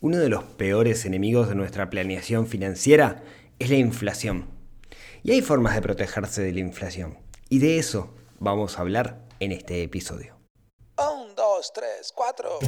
[0.00, 3.24] Uno de los peores enemigos de nuestra planeación financiera
[3.58, 4.46] es la inflación.
[5.24, 7.18] Y hay formas de protegerse de la inflación.
[7.48, 10.36] Y de eso vamos a hablar en este episodio.
[10.98, 12.60] Un, dos, tres, cuatro.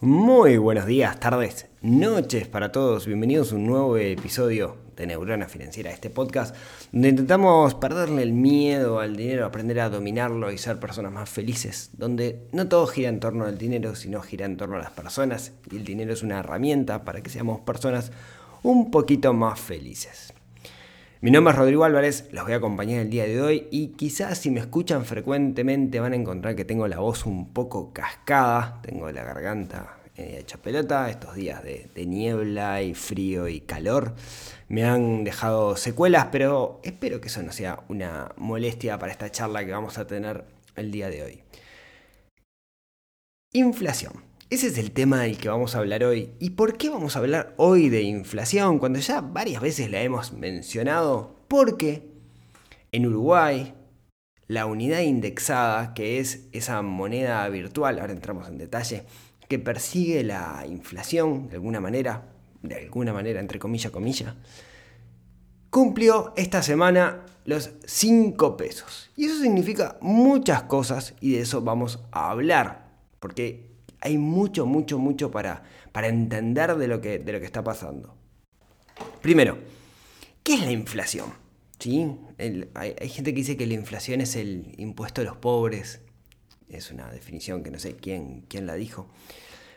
[0.00, 3.06] Muy buenos días, tardes, noches para todos.
[3.06, 6.56] Bienvenidos a un nuevo episodio de Neurona Financiera, este podcast
[6.90, 11.90] donde intentamos perderle el miedo al dinero, aprender a dominarlo y ser personas más felices,
[11.98, 15.52] donde no todo gira en torno al dinero, sino gira en torno a las personas
[15.70, 18.10] y el dinero es una herramienta para que seamos personas
[18.62, 20.32] un poquito más felices.
[21.20, 24.38] Mi nombre es Rodrigo Álvarez, los voy a acompañar el día de hoy y quizás
[24.38, 29.10] si me escuchan frecuentemente van a encontrar que tengo la voz un poco cascada, tengo
[29.10, 34.14] la garganta eh, hecha pelota, estos días de, de niebla y frío y calor
[34.68, 39.64] me han dejado secuelas, pero espero que eso no sea una molestia para esta charla
[39.66, 40.44] que vamos a tener
[40.76, 41.42] el día de hoy.
[43.52, 44.27] Inflación.
[44.50, 46.30] Ese es el tema del que vamos a hablar hoy.
[46.38, 50.32] ¿Y por qué vamos a hablar hoy de inflación cuando ya varias veces la hemos
[50.32, 51.44] mencionado?
[51.48, 52.08] Porque
[52.90, 53.74] en Uruguay
[54.46, 59.04] la unidad indexada, que es esa moneda virtual, ahora entramos en detalle,
[59.48, 62.32] que persigue la inflación de alguna manera,
[62.62, 64.34] de alguna manera, entre comillas, comillas,
[65.68, 69.10] cumplió esta semana los 5 pesos.
[69.14, 72.88] Y eso significa muchas cosas y de eso vamos a hablar.
[73.20, 73.67] Porque
[74.08, 78.16] hay mucho, mucho, mucho para, para entender de lo, que, de lo que está pasando.
[79.22, 79.58] Primero,
[80.42, 81.32] ¿qué es la inflación?
[81.78, 82.10] ¿Sí?
[82.38, 86.00] El, hay, hay, gente que dice que la inflación es el impuesto de los pobres.
[86.68, 89.08] Es una definición que no sé quién, quién la dijo.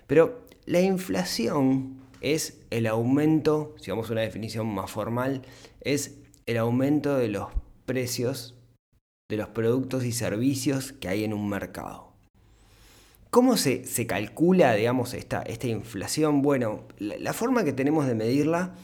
[0.07, 5.41] Pero la inflación es el aumento, si vamos a una definición más formal,
[5.81, 7.49] es el aumento de los
[7.85, 8.55] precios
[9.29, 12.10] de los productos y servicios que hay en un mercado.
[13.31, 16.41] ¿Cómo se, se calcula, digamos, esta, esta, inflación?
[16.41, 18.75] Bueno, la, forma que tenemos de medirla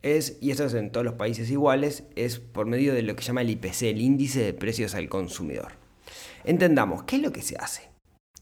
[0.00, 3.22] es, y esto es en todos los países iguales, es por medio de lo que
[3.22, 5.72] se llama el IPC, el índice de precios al consumidor.
[6.44, 7.90] Entendamos, ¿qué es lo que se hace?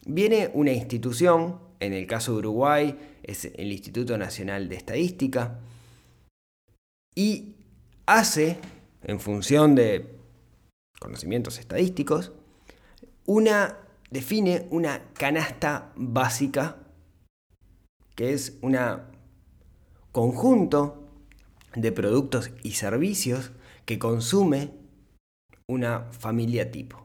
[0.04, 5.60] Viene una institución, en el caso de Uruguay es el Instituto Nacional de Estadística,
[7.14, 7.54] y
[8.04, 8.58] hace,
[9.02, 10.10] en función de
[11.00, 12.32] conocimientos estadísticos,
[13.24, 13.78] una
[14.14, 16.76] define una canasta básica,
[18.14, 18.78] que es un
[20.12, 21.10] conjunto
[21.74, 23.50] de productos y servicios
[23.84, 24.70] que consume
[25.66, 27.04] una familia tipo.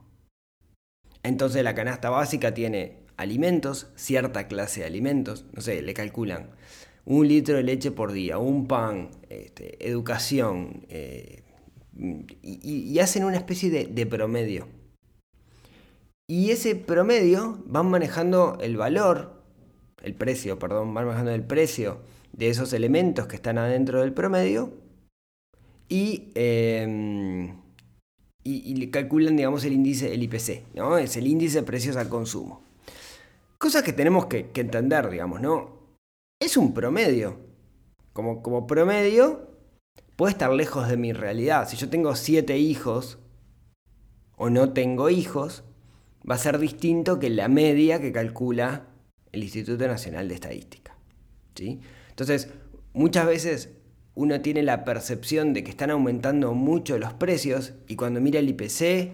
[1.24, 6.52] Entonces la canasta básica tiene alimentos, cierta clase de alimentos, no sé, le calculan
[7.06, 11.41] un litro de leche por día, un pan, este, educación, eh,
[12.44, 14.78] y, hacen una especie de promedio.
[16.29, 19.41] Y ese promedio van manejando el valor,
[20.03, 22.01] el precio, perdón, van manejando el precio
[22.34, 24.72] de esos elementos que están adentro del promedio
[25.88, 27.51] y, y,
[28.44, 31.00] y, le calculan, digamos, el índice, el IPC, ¿no?
[31.00, 32.61] Es el índice de precios al consumo.
[33.57, 35.79] Cosas que tenemos que, que entender, digamos, ¿no?
[36.40, 37.40] Es un promedio.
[38.13, 39.50] Como, como promedio,
[40.16, 41.67] puede estar lejos de mi realidad.
[41.67, 43.17] Si yo tengo siete hijos
[44.38, 45.63] o no tengo hijos,
[46.30, 48.88] va a ser distinto que la media que calcula
[49.31, 50.96] el Instituto Nacional de Estadística.
[51.56, 51.80] ¿sí?
[52.09, 52.50] Entonces,
[52.94, 53.69] muchas veces
[54.16, 58.50] uno tiene la percepción de que están aumentando mucho los precios y cuando mira el
[58.50, 59.12] IPC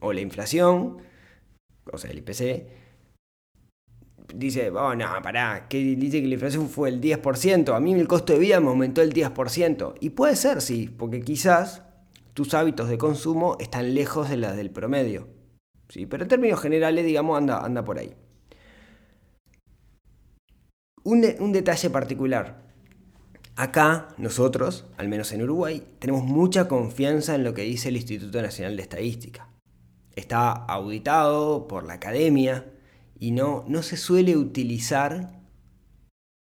[0.00, 0.98] o la inflación,
[1.90, 2.66] o sea, el IPC,
[4.34, 8.08] dice, oh, no, pará, que dice que la inflación fue el 10%, a mí el
[8.08, 9.94] costo de vida me aumentó el 10%.
[10.00, 11.82] Y puede ser, sí, porque quizás
[12.34, 15.28] tus hábitos de consumo están lejos de las del promedio.
[15.92, 16.06] ¿Sí?
[16.06, 18.14] Pero en términos generales, digamos, anda, anda por ahí.
[21.04, 22.62] Un, detalle particular.
[23.56, 28.40] Acá, nosotros, al menos en Uruguay, tenemos mucha confianza en lo que dice el Instituto
[28.40, 29.50] Nacional de Estadística.
[30.16, 32.72] Está auditado por la academia
[33.18, 35.40] y no, no se suele utilizar,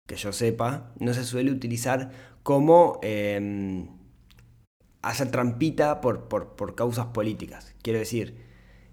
[0.06, 2.10] que yo sepa, no se suele utilizar
[2.42, 3.86] como eh,
[5.00, 7.74] hacer trampita por, por, por causas políticas.
[7.82, 8.41] Quiero decir,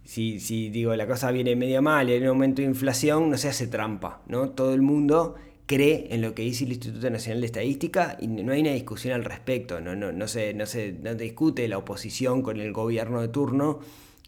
[0.10, 3.38] si, si digo la cosa viene medio mal y hay un aumento de inflación, no
[3.38, 4.50] se hace trampa, ¿no?
[4.50, 5.36] Todo el mundo
[5.68, 9.14] cree en lo que dice el Instituto Nacional de Estadística y no hay una discusión
[9.14, 13.22] al respecto, no, no, no, se, no, se, no discute la oposición con el gobierno
[13.22, 13.82] de turno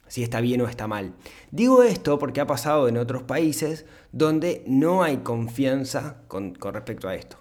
[0.08, 1.16] si está bien o está mal.
[1.50, 7.08] Digo esto porque ha pasado en otros países donde no hay confianza con, con respecto
[7.08, 7.38] a esto.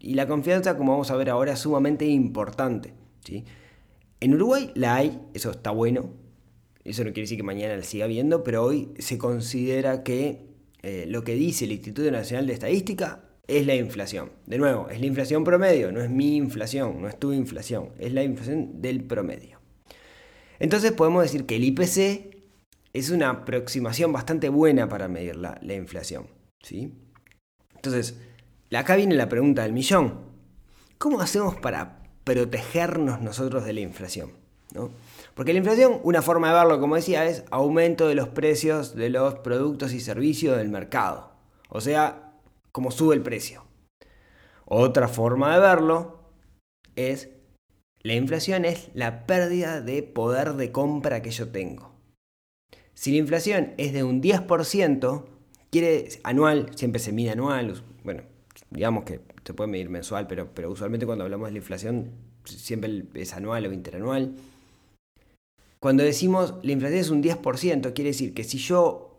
[0.00, 2.92] Y la confianza, como vamos a ver ahora, es sumamente importante.
[3.24, 3.44] ¿sí?
[4.18, 6.23] En Uruguay la hay, eso está bueno,
[6.84, 10.46] eso no quiere decir que mañana la siga viendo, pero hoy se considera que
[10.82, 14.32] eh, lo que dice el Instituto Nacional de Estadística es la inflación.
[14.46, 18.12] De nuevo, es la inflación promedio, no es mi inflación, no es tu inflación, es
[18.12, 19.60] la inflación del promedio.
[20.58, 22.34] Entonces podemos decir que el IPC
[22.92, 26.26] es una aproximación bastante buena para medir la, la inflación.
[26.62, 26.92] ¿sí?
[27.74, 28.18] Entonces,
[28.72, 30.20] acá viene la pregunta del millón.
[30.98, 34.43] ¿Cómo hacemos para protegernos nosotros de la inflación?
[35.34, 39.10] Porque la inflación, una forma de verlo, como decía, es aumento de los precios de
[39.10, 41.30] los productos y servicios del mercado.
[41.68, 42.32] O sea,
[42.72, 43.64] cómo sube el precio.
[44.64, 46.18] Otra forma de verlo
[46.96, 47.28] es
[48.02, 51.92] la inflación es la pérdida de poder de compra que yo tengo.
[52.94, 55.24] Si la inflación es de un 10%,
[55.70, 58.22] quiere anual, siempre se mide anual, bueno,
[58.70, 62.12] digamos que se puede medir mensual, pero, pero usualmente cuando hablamos de la inflación
[62.44, 64.34] siempre es anual o interanual.
[65.84, 69.18] Cuando decimos la inflación es un 10%, quiere decir que si yo,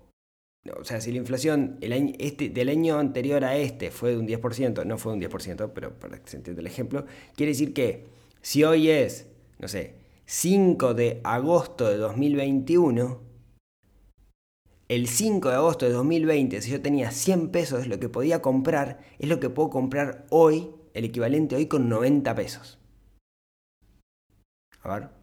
[0.75, 4.17] o sea, si la inflación el año, este, del año anterior a este fue de
[4.17, 7.71] un 10%, no fue un 10%, pero para que se entienda el ejemplo, quiere decir
[7.71, 8.07] que
[8.41, 9.27] si hoy es,
[9.59, 9.93] no sé,
[10.25, 13.21] 5 de agosto de 2021,
[14.87, 19.01] el 5 de agosto de 2020, si yo tenía 100 pesos, lo que podía comprar
[19.19, 22.79] es lo que puedo comprar hoy, el equivalente hoy con 90 pesos.
[24.81, 25.14] A ver.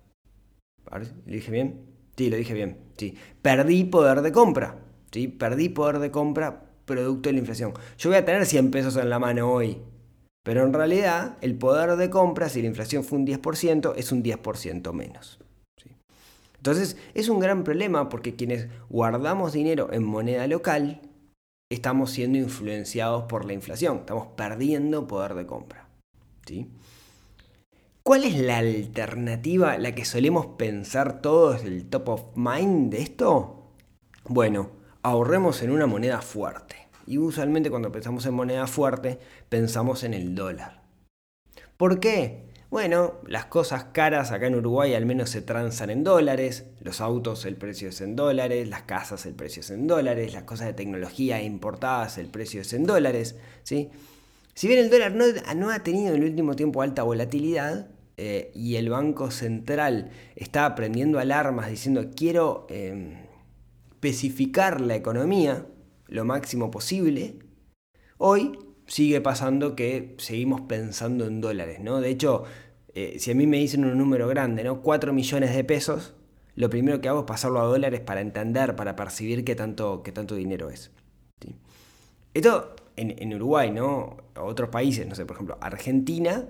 [0.99, 1.81] ¿Lo dije bien?
[2.17, 2.79] Sí, lo dije bien.
[2.97, 3.15] Sí.
[3.41, 4.79] Perdí poder de compra.
[5.11, 5.29] ¿sí?
[5.29, 7.73] Perdí poder de compra producto de la inflación.
[7.99, 9.79] Yo voy a tener 100 pesos en la mano hoy.
[10.44, 14.25] Pero en realidad, el poder de compra, si la inflación fue un 10%, es un
[14.25, 15.39] 10% menos.
[16.56, 21.00] Entonces, es un gran problema porque quienes guardamos dinero en moneda local,
[21.71, 23.99] estamos siendo influenciados por la inflación.
[23.99, 25.89] Estamos perdiendo poder de compra.
[26.47, 26.69] ¿sí?
[28.02, 33.69] ¿Cuál es la alternativa, la que solemos pensar todos, el top of mind de esto?
[34.25, 34.70] Bueno,
[35.02, 36.88] ahorremos en una moneda fuerte.
[37.06, 40.82] Y usualmente cuando pensamos en moneda fuerte, pensamos en el dólar.
[41.76, 42.50] ¿Por qué?
[42.70, 47.44] Bueno, las cosas caras acá en Uruguay al menos se transan en dólares, los autos
[47.44, 50.72] el precio es en dólares, las casas el precio es en dólares, las cosas de
[50.72, 53.90] tecnología importadas el precio es en dólares, ¿sí?
[54.54, 58.76] Si bien el dólar no, ha tenido en el último tiempo alta volatilidad eh, y
[58.76, 63.14] el Banco Central está prendiendo alarmas diciendo quiero em,
[63.93, 65.66] especificar la economía
[66.06, 67.38] lo máximo posible,
[68.19, 72.00] hoy sigue pasando que seguimos pensando en dólares, ¿no?
[72.00, 72.44] De hecho,
[72.94, 74.82] eh, si a mí me dicen un número grande, ¿no?
[74.82, 76.14] 4 millones de pesos,
[76.55, 80.12] lo primero que hago es pasarlo a dólares para entender, para percibir qué tanto, qué
[80.12, 80.90] tanto dinero es.
[82.34, 84.17] Esto en, Uruguay, ¿no?
[84.37, 86.49] otros países, no sé, por ejemplo, Argentina,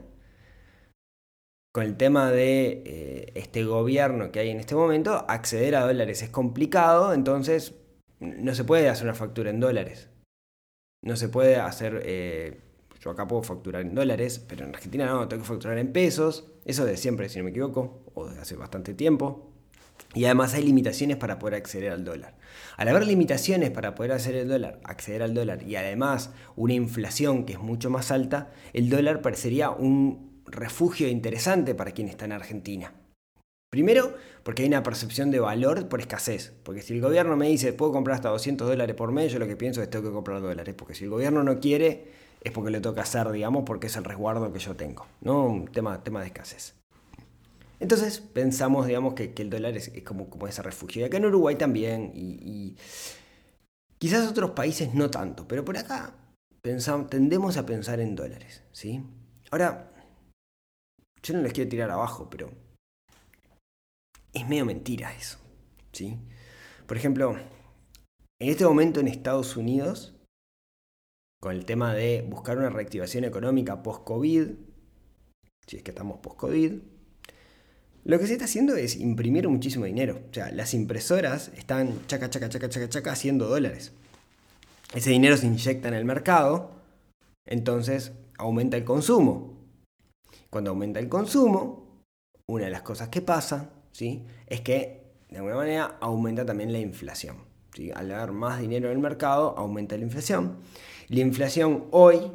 [1.72, 6.22] con el tema de eh, este gobierno que hay en este momento, acceder a dólares
[6.22, 7.74] es complicado, entonces
[8.20, 10.08] no se puede hacer una factura en dólares.
[11.04, 12.60] No se puede hacer, eh,
[13.00, 16.52] yo acá puedo facturar en dólares, pero en Argentina no, tengo que facturar en pesos,
[16.64, 19.51] eso de siempre, si no me equivoco, o de hace bastante tiempo.
[20.14, 22.34] Y además hay limitaciones para poder acceder al dólar.
[22.76, 27.44] Al haber limitaciones para poder acceder al dólar, acceder al dólar y además una inflación
[27.44, 32.32] que es mucho más alta, el dólar parecería un refugio interesante para quien está en
[32.32, 32.92] Argentina.
[33.70, 36.52] Primero, porque hay una percepción de valor por escasez.
[36.62, 39.46] Porque si el gobierno me dice, puedo comprar hasta 200 dólares por mes, yo lo
[39.46, 40.74] que pienso es tengo que comprar dólares.
[40.76, 44.04] Porque si el gobierno no quiere, es porque le toca hacer, digamos, porque es el
[44.04, 45.06] resguardo que yo tengo.
[45.22, 46.81] No un tema, tema de escasez.
[47.82, 51.02] Entonces pensamos, digamos, que, el dólar es, como, ese refugio.
[51.02, 52.76] Y acá en Uruguay también, y,
[53.98, 56.14] quizás otros países no tanto, pero por acá
[56.60, 59.02] tendemos a pensar en dólares, ¿sí?
[59.50, 59.92] Ahora,
[61.24, 62.52] yo no les quiero tirar abajo, pero
[64.32, 65.38] es medio mentira eso,
[65.90, 66.20] ¿sí?
[66.86, 67.36] Por ejemplo,
[68.40, 70.14] en este momento en Estados Unidos,
[71.40, 74.50] con el tema de buscar una reactivación económica post-COVID,
[75.66, 76.91] si es que estamos post-COVID,
[78.04, 80.20] lo que se está haciendo es imprimir muchísimo dinero.
[80.30, 83.92] O sea, las impresoras están chaca, chaca, chaca, chaca, chaca, haciendo dólares.
[84.94, 86.72] Ese dinero se inyecta en el mercado,
[87.46, 89.56] entonces aumenta el consumo.
[90.50, 92.02] Cuando aumenta el consumo,
[92.46, 94.24] una de las cosas que pasa ¿sí?
[94.46, 97.36] es que de alguna manera aumenta también la inflación.
[97.94, 100.58] Al haber más dinero en el mercado, aumenta la inflación.
[101.08, 102.32] La inflación hoy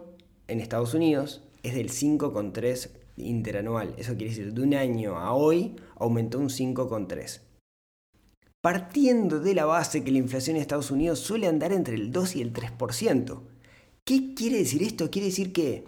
[0.47, 3.93] en Estados Unidos es del 5,3 interanual.
[3.97, 7.41] Eso quiere decir, de un año a hoy aumentó un 5,3.
[8.61, 12.35] Partiendo de la base que la inflación en Estados Unidos suele andar entre el 2
[12.37, 13.41] y el 3%.
[14.05, 15.09] ¿Qué quiere decir esto?
[15.09, 15.85] Quiere decir que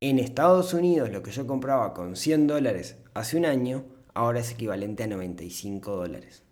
[0.00, 4.52] en Estados Unidos lo que yo compraba con 100 dólares hace un año, ahora es
[4.52, 6.42] equivalente a 95 dólares.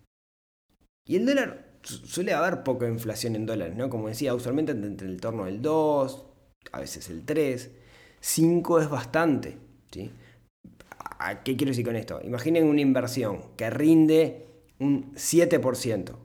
[1.07, 3.89] Y el dólar suele haber poca inflación en dólares, ¿no?
[3.89, 6.25] Como decía, usualmente entre el torno del 2,
[6.71, 7.71] a veces el 3.
[8.19, 9.57] 5 es bastante,
[9.91, 10.11] ¿sí?
[11.43, 12.19] ¿Qué quiero decir con esto?
[12.23, 14.47] Imaginen una inversión que rinde
[14.79, 16.15] un 7%.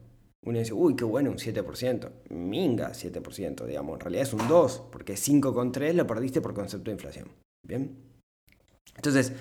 [0.43, 2.09] Uno dice, uy, qué bueno, un 7%.
[2.29, 3.95] Minga, 7%, digamos.
[3.95, 7.27] En realidad es un 2, porque 5,3 lo perdiste por concepto de inflación.
[7.65, 7.95] ¿Bien?
[8.95, 9.33] Entonces,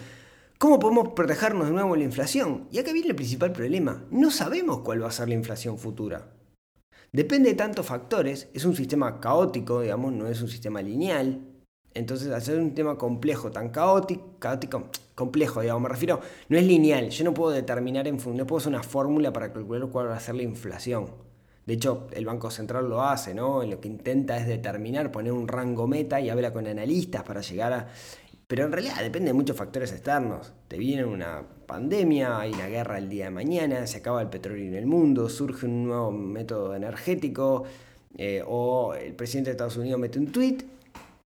[0.59, 2.69] ¿cómo podemos protegernos de nuevo de la inflación?
[2.71, 4.05] Y acá viene el principal problema.
[4.11, 6.33] No sabemos cuál va a ser la inflación futura.
[7.13, 8.49] Depende de tantos factores.
[8.55, 11.47] Es un sistema caótico, digamos, no es un sistema lineal.
[11.95, 17.11] Entonces, ser un tema complejo, tan caótico, caótico, complejo, digamos, me refiero, no es lineal.
[17.11, 20.21] Yo no puedo determinar, en, no puedo hacer una fórmula para calcular cuál va a
[20.21, 21.07] ser la inflación.
[21.67, 23.63] De hecho, el Banco Central lo hace, ¿no?
[23.65, 27.73] Lo que intenta es determinar, poner un rango meta y habla con analistas para llegar
[27.73, 27.89] a...
[28.47, 30.53] Pero en realidad depende de muchos factores externos.
[30.67, 34.67] Te viene una pandemia, hay una guerra el día de mañana, se acaba el petróleo
[34.67, 37.65] en el mundo, surge un nuevo método energético,
[38.17, 40.59] eh, o el presidente de Estados Unidos mete un tweet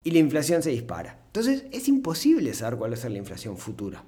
[0.03, 1.19] y la inflación se dispara.
[1.27, 4.03] Entonces es imposible saber cuál va a ser la inflación futura.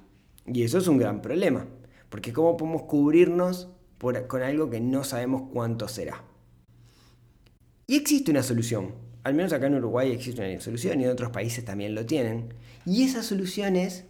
[0.46, 1.66] Y eso es un gran problema,
[2.08, 3.68] porque ¿cómo podemos cubrirnos
[4.26, 6.24] con algo que no sabemos cuánto será?
[7.86, 11.30] Y existe una solución, al menos acá en Uruguay existe una solución y en otros
[11.30, 14.04] países también lo tienen, y esa solución es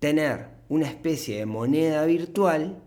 [0.00, 2.82] tener una especie de moneda virtual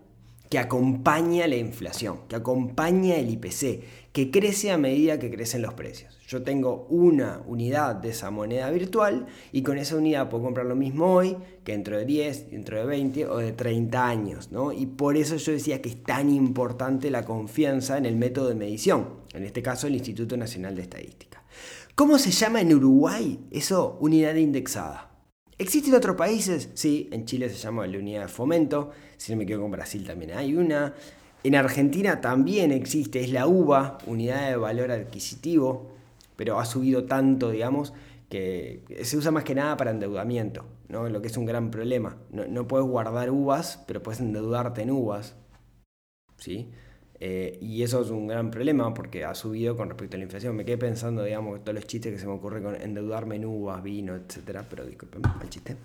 [0.50, 5.72] que acompaña la inflación, que acompaña el IPC, que crece a medida que crecen los
[5.72, 6.18] precios.
[6.32, 10.74] Yo tengo una unidad de esa moneda virtual y con esa unidad puedo comprar lo
[10.74, 14.50] mismo hoy que dentro de 10, dentro de 20 o de 30 años.
[14.50, 14.72] ¿no?
[14.72, 18.54] Y por eso yo decía que es tan importante la confianza en el método de
[18.54, 21.42] medición, en este caso el Instituto Nacional de Estadística.
[21.94, 23.98] ¿Cómo se llama en Uruguay eso?
[24.00, 25.10] Unidad indexada.
[25.58, 26.70] ¿Existen otros países?
[26.72, 30.06] Sí, en Chile se llama la unidad de fomento, si no me equivoco en Brasil
[30.06, 30.94] también hay una.
[31.44, 35.92] En Argentina también existe, es la UVA, unidad de valor adquisitivo,
[36.42, 37.92] pero ha subido tanto, digamos,
[38.28, 41.08] que se usa más que nada para endeudamiento, ¿no?
[41.08, 42.16] lo que es un gran problema.
[42.32, 45.36] No, puedes guardar uvas, pero puedes endeudarte en uvas.
[46.38, 46.68] ¿sí?
[47.20, 50.56] Eh, y eso es un gran problema porque ha subido con respecto a la inflación.
[50.56, 53.80] Me quedé pensando, digamos, todos los chistes que se me ocurren con endeudarme en uvas,
[53.80, 55.76] vino, etcétera, pero disculpen el chiste.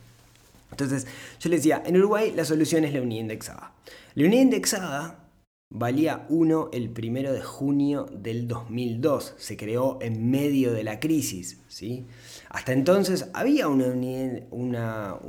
[0.72, 1.06] Entonces,
[1.40, 3.74] yo le decía, en Uruguay la solución es la unidad indexada.
[4.16, 5.27] La unidad indexada
[5.70, 9.36] valía 1 el primero de junio del 2002.
[9.38, 11.64] Se creó en medio de la crisis.
[11.68, 12.06] ¿sí?
[12.50, 15.20] Hasta entonces había una,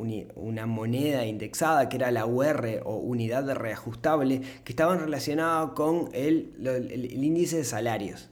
[0.67, 6.55] moneda indexada que era la UR o unidad de reajustable que estaban relacionada con el,
[6.65, 8.31] el índice de salarios.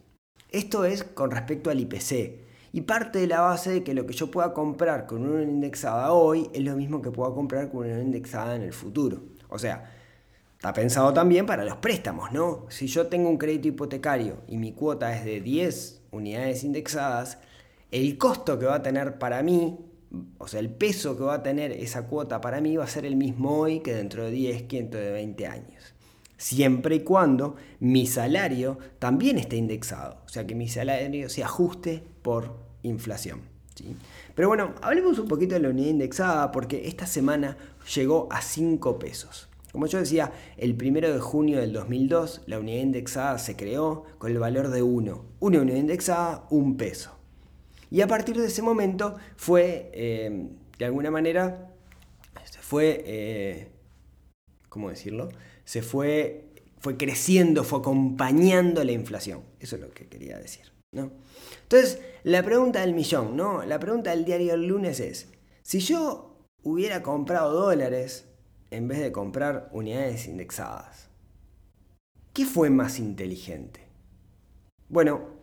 [0.51, 2.47] Esto es con respecto al IPC.
[2.73, 6.13] Y parte de la base de que lo que yo pueda comprar con una indexada
[6.13, 9.23] hoy es lo mismo que pueda comprar con una indexada en el futuro.
[9.49, 9.96] O sea,
[10.57, 12.67] está pensado también para los préstamos, ¿no?
[12.71, 17.39] Si yo tengo un crédito hipotecario y mi cuota es de 10 unidades indexadas,
[17.91, 19.79] el costo que va a tener para mí,
[20.39, 23.05] o sea, el peso que va a tener esa cuota para mí va a ser
[23.05, 25.95] el mismo hoy que dentro de 10, que dentro de 20 años.
[26.39, 32.03] Siempre y cuando mi salario también esté indexado, o sea, que mi salario se ajuste
[32.23, 33.43] por inflación.
[33.75, 33.97] ¿sí?
[34.35, 37.57] Pero bueno, hablemos un poquito de la unidad indexada porque esta semana
[37.95, 39.49] llegó a 5 pesos.
[39.76, 44.30] Como yo decía, el 1 de junio del 2002 la unidad indexada se creó con
[44.30, 45.25] el valor de 1.
[45.40, 47.14] Una unidad indexada, un peso.
[47.90, 51.75] Y a partir de ese momento fue, eh, de alguna manera,
[52.62, 53.68] fue, eh,
[54.71, 55.28] ¿cómo decirlo?
[55.66, 56.47] Se fue,
[56.78, 59.42] fue creciendo, fue acompañando la inflación.
[59.61, 60.73] Eso es lo que quería decir.
[60.92, 61.11] ¿no?
[61.64, 63.62] Entonces, la pregunta del millón, ¿no?
[63.62, 65.28] La pregunta del diario del lunes es,
[65.62, 68.25] si yo hubiera comprado dólares
[68.71, 71.09] en vez de comprar unidades indexadas,
[72.33, 73.81] ¿qué fue más inteligente?
[74.89, 75.37] Bueno,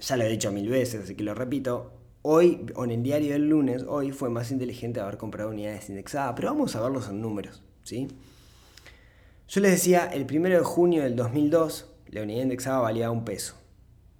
[0.00, 1.92] ya lo he dicho mil veces, así que lo repito.
[2.22, 6.48] Hoy, en el diario del lunes, hoy fue más inteligente haber comprado unidades indexadas, pero
[6.48, 8.08] vamos a verlos en números, ¿sí?
[9.48, 13.56] Yo les decía, el 1 de junio del 2002, la unidad indexada valía un peso.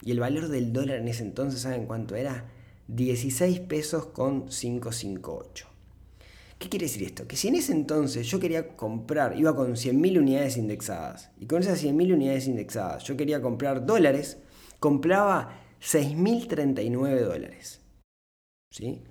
[0.03, 2.51] Y el valor del dólar en ese entonces, ¿saben cuánto era?
[2.89, 5.70] 16 pesos con 558.
[6.61, 7.27] ¿Qué quiere decir esto?
[7.27, 11.63] Que si en ese entonces yo quería comprar, iba con 100.000 unidades indexadas, y con
[11.63, 14.37] esas 100.000 unidades indexadas yo quería comprar dólares,
[14.79, 17.81] compraba 6.039 dólares.
[18.71, 19.03] ¿Sí?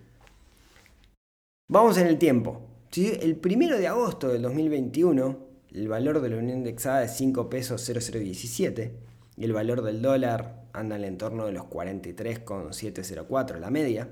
[1.67, 2.61] Vamos en el tiempo.
[2.91, 3.17] ¿Sí?
[3.19, 5.39] El primero de agosto del 2021,
[5.71, 8.93] el valor de la unidad indexada es 5 pesos 0017
[9.37, 14.07] y el valor del dólar anda en el entorno de los 43,704, la media.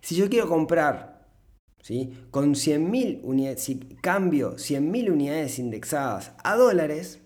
[0.00, 1.17] Si yo quiero comprar
[2.30, 7.20] Con 100.000 unidades, si cambio 100.000 unidades indexadas a dólares,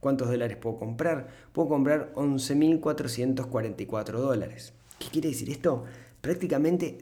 [0.00, 1.28] ¿cuántos dólares puedo comprar?
[1.52, 4.74] Puedo comprar 11.444 dólares.
[4.98, 5.84] ¿Qué quiere decir esto?
[6.20, 6.98] Prácticamente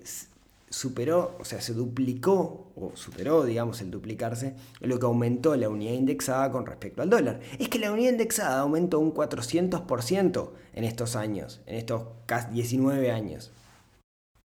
[0.69, 5.95] superó, o sea, se duplicó, o superó, digamos, el duplicarse, lo que aumentó la unidad
[5.95, 7.41] indexada con respecto al dólar.
[7.59, 13.11] Es que la unidad indexada aumentó un 400% en estos años, en estos casi 19
[13.11, 13.53] años.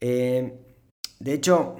[0.00, 0.58] Eh,
[1.20, 1.76] de hecho,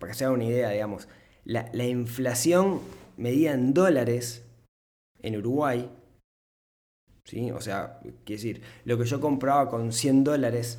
[0.00, 1.06] para que se haga una idea, digamos,
[1.44, 2.80] la, la inflación
[3.16, 4.44] medida en dólares
[5.22, 5.88] en Uruguay
[7.54, 10.78] o sea, quiere decir, lo que yo compraba con 100 dólares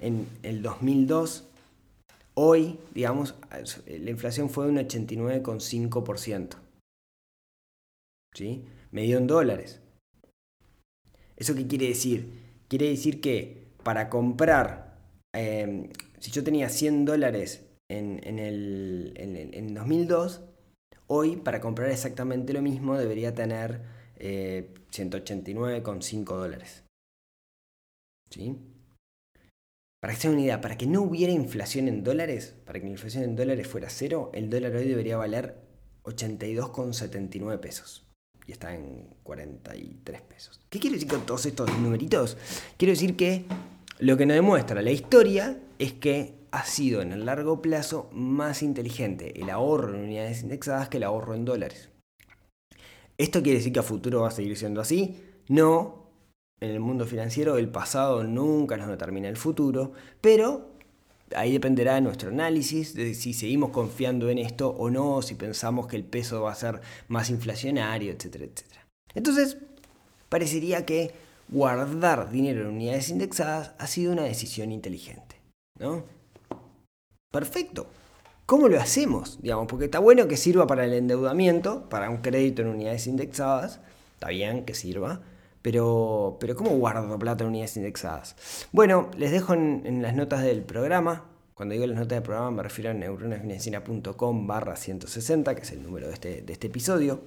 [0.00, 1.48] en el 2002,
[2.34, 3.34] hoy, digamos,
[3.86, 6.56] la inflación fue de un 89,5%.
[8.34, 8.64] ¿Sí?
[8.90, 9.80] Medido en dólares.
[11.36, 12.28] ¿Eso qué quiere decir?
[12.68, 14.98] Quiere decir que para comprar,
[15.34, 20.42] em, si yo tenía 100 dólares en, en, el, en, en 2002,
[21.06, 26.84] hoy para comprar exactamente lo mismo debería tener eh, 189,5 dólares.
[28.30, 28.56] ¿Sí?
[30.00, 32.92] Para que se una idea, para que no hubiera inflación en dólares, para que la
[32.92, 35.56] inflación en dólares fuera cero, el dólar hoy debería valer
[36.04, 38.06] 82,79 pesos.
[38.46, 40.60] Y está en 43 pesos.
[40.70, 42.36] ¿Qué quiero decir con todos estos numeritos?
[42.76, 43.46] Quiero decir que
[43.98, 48.62] lo que nos demuestra la historia es que ha sido en el largo plazo más
[48.62, 51.90] inteligente el ahorro en unidades indexadas que el ahorro en dólares.
[53.18, 55.20] ¿Esto quiere decir que a futuro va a seguir siendo así?
[55.48, 56.06] No.
[56.60, 60.70] En el mundo financiero el pasado nunca nos determina el futuro, pero
[61.34, 65.86] ahí dependerá de nuestro análisis, de si seguimos confiando en esto o no, si pensamos
[65.86, 68.86] que el peso va a ser más inflacionario, etcétera, etcétera.
[69.14, 69.58] Entonces,
[70.28, 71.12] parecería que
[71.48, 75.36] guardar dinero en unidades indexadas ha sido una decisión inteligente,
[75.78, 76.04] ¿no?
[77.30, 77.86] Perfecto.
[78.46, 79.42] ¿Cómo lo hacemos?
[79.42, 83.80] Digamos, porque está bueno que sirva para el endeudamiento, para un crédito en unidades indexadas,
[84.14, 85.20] está bien que sirva,
[85.62, 88.36] pero, pero ¿cómo guardo plata en unidades indexadas?
[88.70, 92.62] Bueno, les dejo en, las notas del programa, cuando digo las notas del programa me
[92.62, 97.22] refiero a neuronafinanciera.com barra 160, que es el número de este, de este episodio.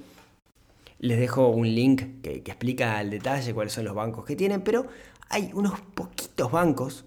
[1.00, 4.86] Les dejo un link que explica al detalle cuáles son los bancos que tienen, pero
[5.28, 7.04] hay unos poquitos bancos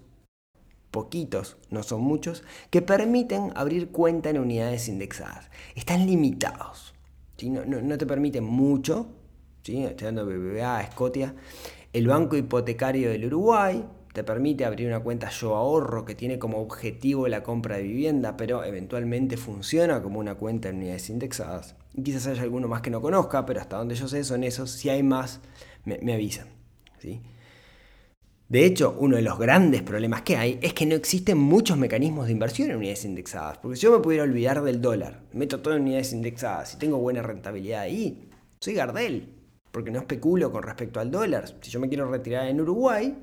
[0.93, 5.49] poquitos, no son muchos, que permiten abrir cuenta en unidades indexadas.
[5.75, 6.93] Están limitados.
[7.41, 9.07] No, te permiten mucho.
[9.63, 9.83] ¿sí?
[9.83, 11.33] Estoy dando BBVA, Escotia.
[11.91, 16.59] El Banco Hipotecario del Uruguay te permite abrir una cuenta Yo Ahorro que tiene como
[16.59, 21.75] objetivo la compra de vivienda, pero eventualmente funciona como una cuenta en unidades indexadas.
[21.95, 24.69] Y quizás haya alguno más que no conozca, pero hasta donde yo sé son esos.
[24.69, 25.41] Si hay más,
[25.85, 26.49] me, me avisan.
[26.99, 27.19] ¿sí?
[28.53, 32.27] De hecho, uno de los grandes problemas que hay es que no existen muchos mecanismos
[32.27, 33.57] de inversión en unidades indexadas.
[33.57, 36.99] Porque si yo me pudiera olvidar del dólar, meto todo en unidades indexadas y tengo
[36.99, 39.33] buena rentabilidad ahí, soy Gardel.
[39.71, 41.45] Porque no especulo con respecto al dólar.
[41.61, 43.17] Si yo me quiero retirar en Uruguay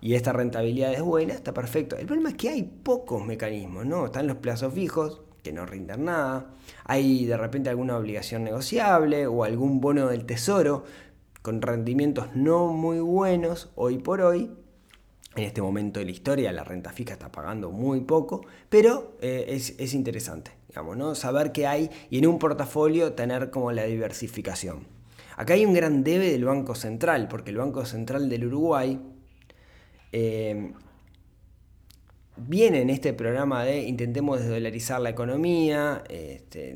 [0.00, 1.96] y esta rentabilidad es buena, está perfecto.
[1.96, 4.06] El problema es que hay pocos mecanismos, ¿no?
[4.06, 6.50] Están los plazos fijos, que no rinden nada.
[6.84, 10.82] Hay de repente alguna obligación negociable o algún bono del tesoro
[11.42, 14.63] con rendimientos no muy buenos hoy por hoy
[15.36, 19.46] en este momento de la historia la renta fija está pagando muy poco, pero eh,
[19.48, 21.14] es, interesante, digamos, ¿no?
[21.14, 24.86] Saber qué hay y en un portafolio tener como la diversificación.
[25.36, 29.00] Acá hay un gran debe del Banco Central, porque el Banco Central del Uruguay,
[30.12, 30.72] eh,
[32.36, 36.74] viene en este programa de intentemos desdolarizar la economía, este,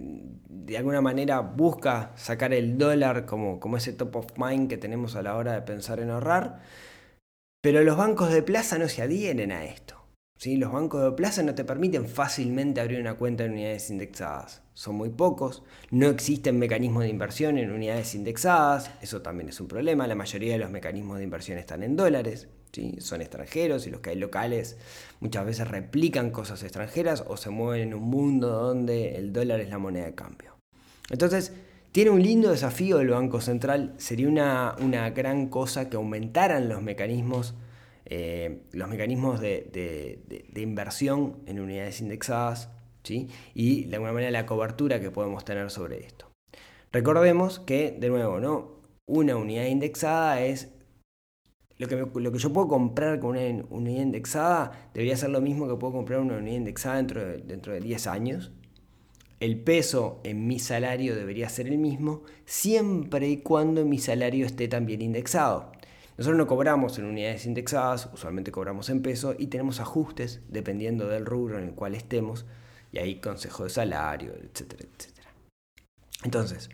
[0.48, 5.16] de alguna manera busca sacar el dólar como, como ese top of mind que tenemos
[5.16, 6.60] a la hora de pensar en ahorrar,
[7.60, 9.98] pero los bancos de plaza no se adhieren a esto.
[10.36, 10.56] ¿sí?
[10.56, 14.62] Los bancos de plaza no te permiten fácilmente abrir una cuenta en unidades indexadas.
[14.74, 19.66] Son muy pocos, no existen mecanismos de inversión en unidades indexadas, eso también es un
[19.66, 22.94] problema, la mayoría de los mecanismos de inversión están en dólares, ¿sí?
[23.00, 24.76] son extranjeros y los que hay locales
[25.18, 29.68] muchas veces replican cosas extranjeras o se mueven en un mundo donde el dólar es
[29.68, 30.54] la moneda de cambio.
[31.10, 31.52] Entonces,
[31.98, 36.80] tiene un lindo desafío el Banco Central, sería una, una gran cosa que aumentaran los
[36.80, 37.56] mecanismos
[38.04, 42.70] eh, los mecanismos de, inversión en unidades indexadas
[43.02, 43.26] ¿sí?
[43.52, 46.30] y de alguna manera la cobertura que podemos tener sobre esto.
[46.92, 48.80] Recordemos que, de nuevo, ¿no?
[49.08, 50.72] una unidad indexada es
[51.78, 55.66] lo que, lo que yo puedo comprar con una unidad indexada debería ser lo mismo
[55.66, 58.52] que puedo comprar una unidad indexada dentro de, dentro de 10 años.
[59.40, 64.66] El peso en mi salario debería ser el mismo siempre y cuando mi salario esté
[64.66, 65.70] también indexado.
[66.16, 71.24] Nosotros no cobramos en unidades indexadas, usualmente cobramos en peso y tenemos ajustes dependiendo del
[71.24, 72.46] rubro en el cual estemos
[72.90, 75.28] y ahí consejo de salario, etcétera, etcétera.
[76.24, 76.70] Entonces,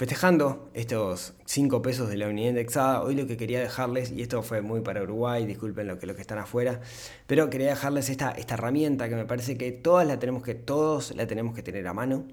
[0.00, 4.42] festejando estos 5 pesos de la unidad indexada, hoy lo que quería dejarles, y esto
[4.42, 6.80] fue muy para Uruguay, disculpen lo que, los que están afuera,
[7.26, 11.14] pero quería dejarles esta, esta herramienta que me parece que todas la tenemos que, todos
[11.14, 12.24] la tenemos que tener a mano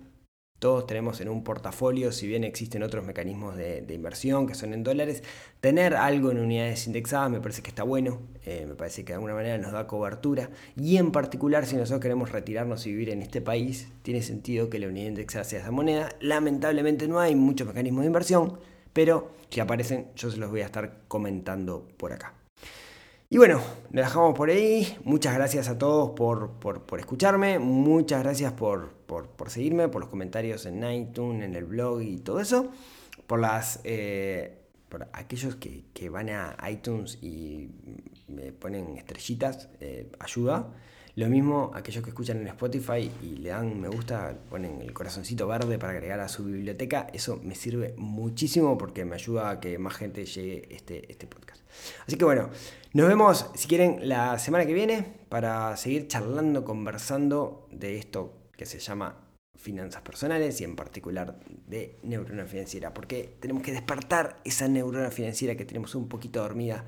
[0.60, 4.84] todos tenemos en un portafolio, si bien existen otros mecanismos de, inversión que son en
[4.84, 5.24] dólares,
[5.62, 9.16] tener algo en unidades indexadas me parece que está bueno, eh, me parece que de
[9.16, 13.22] alguna manera nos da cobertura y en particular si nosotros queremos retirarnos y vivir en
[13.22, 16.10] este país, tiene sentido que la unidad indexada sea esa moneda.
[16.22, 18.60] Lamentablemente no hay muchos mecanismos de inversión,
[18.94, 22.37] pero si aparecen yo se los voy a estar comentando por acá.
[23.30, 23.62] Y bueno,
[23.92, 24.98] lo dejamos por ahí.
[25.04, 27.60] Muchas gracias a todos por, por, escucharme.
[27.60, 32.40] Muchas gracias por, por, seguirme, por los comentarios en iTunes, en el blog y todo
[32.40, 32.72] eso.
[33.28, 33.82] Por las.
[33.84, 37.70] Eh, por aquellos que, que, van a iTunes y
[38.30, 40.70] me ponen estrellitas, eh, ayuda.
[41.18, 45.48] Lo mismo aquellos que escuchan en Spotify y le dan me gusta, ponen el corazoncito
[45.48, 47.08] verde para agregar a su biblioteca.
[47.12, 51.64] Eso me sirve muchísimo porque me ayuda a que más gente llegue este, este podcast.
[52.06, 52.52] Así que bueno,
[52.94, 58.68] nos vemos si quieren la semana que viene para seguir charlando, conversando de esto que
[58.68, 59.18] se llama
[59.56, 65.56] finanzas personales y en particular de neurona financiera, porque tenemos que despertar esa neurona financiera
[65.56, 66.86] que tenemos un poquito dormida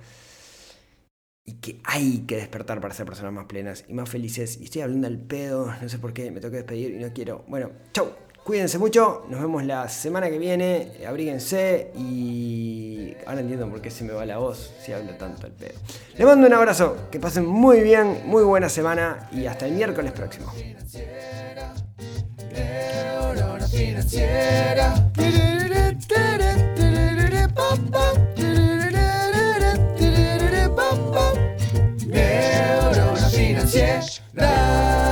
[1.50, 4.60] y que hay que despertar para ser personas más plenas y más felices.
[4.62, 7.44] Y estoy hablando al pedo, no sé por qué, me tengo despedir y no quiero.
[7.48, 8.12] Bueno, chau,
[8.44, 14.04] cuídense mucho, nos vemos la semana que viene, abríguense y ahora entiendo por qué se
[14.04, 15.80] me va la voz si hablo tanto al pedo.
[16.16, 20.12] Les mando un abrazo, que pasen muy bien, muy buena semana y hasta el miércoles
[20.12, 20.54] próximo.
[34.40, 35.09] That.